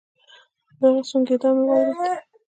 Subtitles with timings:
[0.79, 2.19] د هغه سونګېدا مې واورېد.